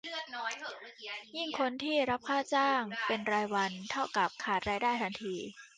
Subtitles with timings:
[1.37, 5.35] ยิ่งคนที่รับค่าจ้างเป็นรายวัน เท่ากับขาดรายได้ทันที